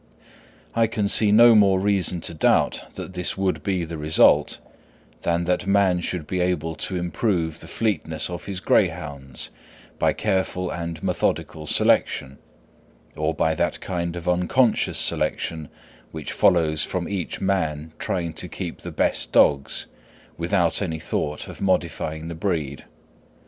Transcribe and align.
I 0.73 0.87
can 0.87 1.07
see 1.07 1.31
no 1.31 1.53
more 1.53 1.79
reason 1.79 2.21
to 2.21 2.33
doubt 2.33 2.85
that 2.95 3.13
this 3.13 3.37
would 3.37 3.61
be 3.61 3.85
the 3.85 3.99
result, 3.99 4.57
than 5.21 5.43
that 5.43 5.67
man 5.67 5.99
should 6.01 6.25
be 6.25 6.39
able 6.39 6.73
to 6.77 6.95
improve 6.95 7.59
the 7.59 7.67
fleetness 7.67 8.27
of 8.27 8.45
his 8.45 8.59
greyhounds 8.61 9.51
by 9.99 10.13
careful 10.13 10.71
and 10.71 11.03
methodical 11.03 11.67
selection, 11.67 12.39
or 13.15 13.35
by 13.35 13.53
that 13.53 13.79
kind 13.79 14.15
of 14.15 14.27
unconscious 14.27 14.97
selection 14.97 15.69
which 16.11 16.31
follows 16.33 16.83
from 16.83 17.07
each 17.07 17.39
man 17.39 17.91
trying 17.99 18.33
to 18.33 18.47
keep 18.47 18.81
the 18.81 18.91
best 18.91 19.31
dogs 19.31 19.85
without 20.35 20.81
any 20.81 20.97
thought 20.97 21.47
of 21.47 21.61
modifying 21.61 22.27
the 22.27 22.33
breed. 22.33 22.85